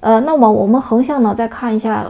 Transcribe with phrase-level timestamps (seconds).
[0.00, 2.04] 呃，那么我们横向呢，再看一下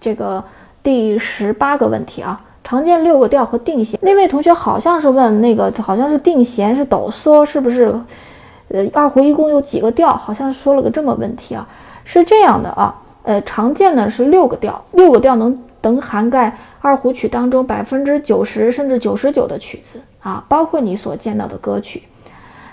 [0.00, 0.42] 这个
[0.82, 4.00] 第十八个问题啊，常见六个调和定弦。
[4.02, 7.94] 那位同学好像是问那个，好像是定弦是哆嗦，是不是？
[8.68, 10.16] 呃，二胡一共有几个调？
[10.16, 11.68] 好像说了个这么问题啊，
[12.04, 22.02] 是这样的啊，呃，常见的是六个调，六个调能能涵盖二胡曲当中百分之九十甚至九十九的曲子啊，包括你所见到的歌曲。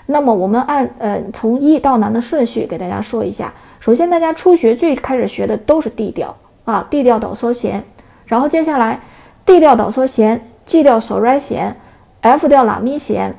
[0.06, 3.52] 那么我们按呃从易到难的顺序给大家说一下。
[3.82, 7.82] 首先，大家初学最开始学的都是 D 调啊，D 调哆嗦弦，
[8.26, 9.00] 然后接下来
[9.44, 11.76] D 调哆嗦弦，G 调嗦来弦
[12.20, 13.34] ，F 调拉咪弦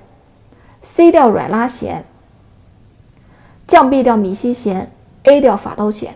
[0.81, 2.03] ，C 调软拉弦，
[3.67, 4.91] 降 B 调咪西弦
[5.23, 6.13] ，A 调法哆弦。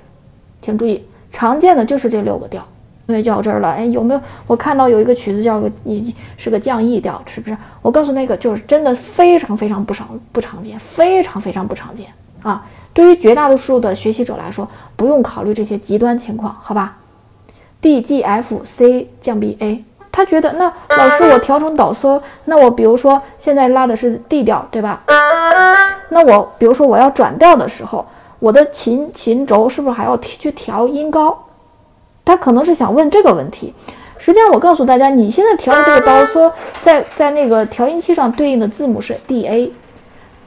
[0.62, 2.68] 请注意，常见的就是这六个调。
[3.06, 4.20] 同学叫这儿了，哎，有没有？
[4.46, 7.58] 我看到有一个曲子叫个你是个降 E 调，是不是？
[7.82, 12.08] 我告诉那个就是真的非常非常不常不常见，非常非常不常见
[12.44, 12.68] 啊。
[12.98, 16.98] 对于绝大多数的学习者来说，不用考虑这些极端情况，好吧
[17.80, 25.04] ？D G F C 降 B A，他觉得那老师我调成哆嗦，那我比如说现在拉的是 D 调，对吧？
[26.10, 28.04] 那我比如说我要转调的时候，
[28.40, 31.38] 我的琴琴轴是不是还要去调音高？
[32.26, 33.76] 他可能是想问这个问题。
[34.18, 36.52] 实际上我告诉大家，你现在调的这个哆嗦，
[36.82, 39.72] 在在那个调音器上对应的字母是 D A，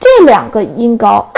[0.01, 1.31] 这两个音高。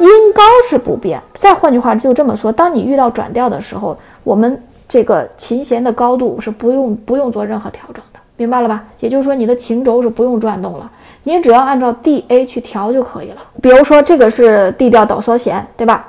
[0.00, 8.82] 音高是不变，再换句话就这么说，当你遇到转调的时候，我们这个琴弦的高度是不用不用做任何调整的，明白了吧？
[8.98, 10.90] 也就是说你的琴轴是不用转动了，
[11.24, 13.36] 你只要按照 D A 去调就可以了。
[13.62, 16.08] 比如说这个是 D 调哆嗦弦，对吧？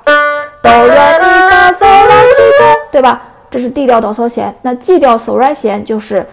[0.63, 3.21] 哆来咪发嗦拉西哆，对吧？
[3.49, 6.25] 这是 D 调哆嗦弦，那 G 调嗦来弦就是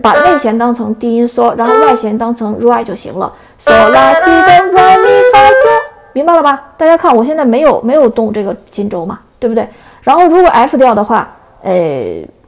[0.00, 4.95] 把内弦当成低音嗦，然后外弦当成 Re 就行了，嗦拉西哆来咪发嗦。
[6.16, 6.72] 明白了吧？
[6.78, 9.68] 大家看，我现在没有没有动这个琴轴嘛，对不对？
[10.00, 11.30] 然后如果 F 调的话，
[11.62, 11.74] 呃，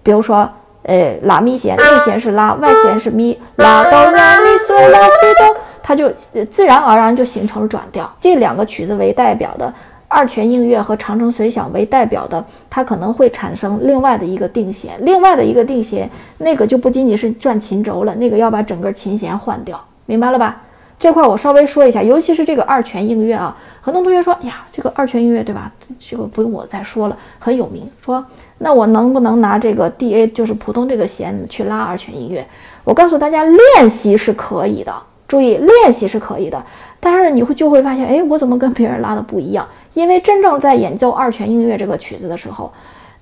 [0.03, 0.49] 比如说，
[0.85, 6.11] 呃，拉咪弦，内弦是拉，外弦是咪，拉哆来咪嗦拉西哆，它就
[6.51, 8.11] 自然而然就形成了转调。
[8.23, 9.71] 这两个曲子为代表的
[10.09, 16.09] 二泉映月和长城随想为代表的，它可能会产生另外的一个定弦，另外的一个定弦，
[16.39, 20.63] 那个就不仅仅是转琴轴了，那个要把整个琴弦换掉，明白了吧？
[20.99, 25.71] 这块我稍微说一下，尤其是这个二泉映月啊，很多同学说呀，这个二泉映月对吧？
[26.01, 27.89] 这个不用我再说了，很有名。
[28.05, 28.25] 说
[28.59, 32.45] 那我能不能拿这个 D A，就是普通这个弦去拉二泉映月？
[32.83, 34.93] 我告诉大家，练习是可以的，
[35.29, 36.61] 注意练习是可以的。
[36.99, 39.69] 但是你会就会发现，哎，我怎么跟别人拉的不一样？
[39.95, 42.73] 因为真正在演奏二泉映月这个曲子的时候，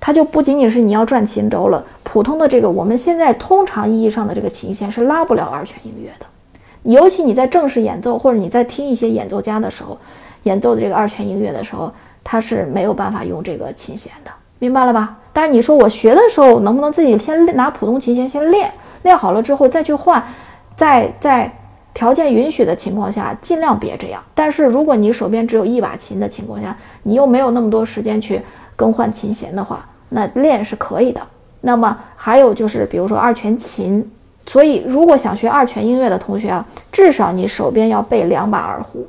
[0.00, 6.25] 它就不仅仅是你要转琴轴了，普通的这个我们现在通常意义上的这个琴弦是拉不了二泉映月的。
[6.87, 9.99] 尤其你在正式演奏，或者你在听一些演奏家的时候，
[10.45, 11.93] 演奏的这个二泉映月的时候，
[12.23, 14.31] 他是没有办法用这个琴弦的，
[14.61, 15.17] 明白了吧？
[15.33, 18.71] 但是你说我学的时候，能不能自己先拿普通琴弦先练，
[19.03, 20.23] 练好了之后再去换，
[20.77, 21.53] 在在
[21.93, 24.23] 条件允许的情况下，尽量别这样。
[24.35, 28.41] 但是如果你手边只有一把琴的情况下，你又没有那么多时间去
[28.77, 31.21] 更换琴弦的话，那练是可以的。
[31.61, 34.09] 那么还有就是，比如说二泉琴。
[34.47, 39.07] 所以，如果想学二泉音乐的同学啊，至少你手边要备两把二胡，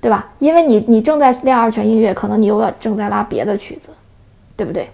[0.00, 0.30] 对吧？
[0.38, 3.88] 因为你你正在练二泉音乐，可能你又要正在拉别的曲子，
[4.56, 4.88] 对不对？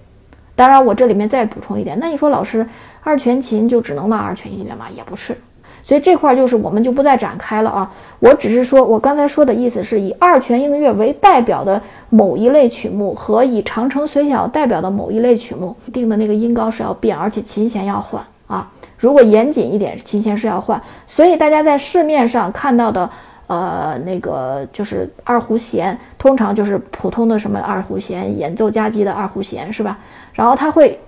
[0.57, 2.67] 当然，我这里面再补充一点，那你说老师，
[3.03, 4.87] 二泉琴就只能拉二泉音乐吗？
[4.97, 5.37] 也不是。
[5.85, 7.91] 所以这块就是我们就不再展开了啊。
[8.19, 11.81] 我只是说我刚才说的意思是以二泉音乐为代表的
[12.11, 18.69] 某一类曲目和以长城随想代表的某一类曲目定的那个音高是要变，而且琴弦要换啊。
[18.99, 23.09] 如果严谨一点，琴弦是要换，所以大家在市面上看到的，
[23.47, 29.97] 呃，那个就是二胡弦，通常就是普通的什么二胡弦，演奏家级的二胡弦，是吧？
[30.33, 30.99] 然后它会，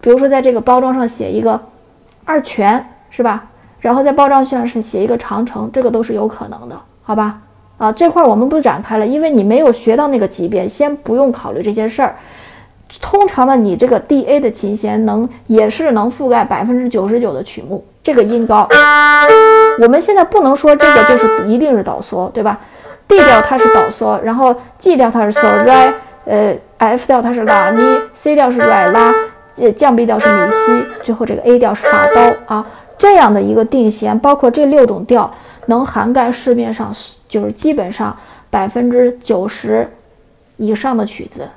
[0.00, 1.60] 比如说在这个包装上写一个
[2.24, 3.44] 二泉，是吧？
[3.80, 7.40] 然后在包装上是写一个长城，这个都是有可能的，好吧？
[7.78, 12.16] 啊，这块我们不展开了，因为你没有学到那个级别，先不用考虑这些事儿。
[13.00, 18.66] 通常的，你这个 D A 的琴弦能也是能覆盖百分之九十九的曲目，这个音高。
[19.80, 22.58] 我们现在不能说这个就是一定是哆嗦，对吧
[23.06, 25.92] ？D 调它是哆嗦，然后 G 调它是嗦来，
[26.24, 27.82] 呃，F 调它是拉咪
[28.14, 29.14] ，C 调是软拉，
[29.56, 32.66] 呃，降 B 调是米西，最后这个 A 调是法哆啊。
[32.96, 35.32] 这样的一个定弦，包括这六种调，
[35.66, 36.92] 能涵盖市面上
[37.28, 38.16] 就是基本上
[38.50, 39.88] 百分之九十
[40.56, 41.48] 以上的曲子。